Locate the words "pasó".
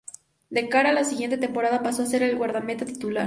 1.83-2.01